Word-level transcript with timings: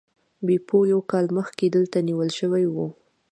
بیپو 0.45 0.77
یو 0.91 1.01
کال 1.11 1.25
مخکې 1.37 1.65
دلته 1.75 1.97
نیول 2.07 2.29
شوی 2.39 2.65
و. 2.69 2.75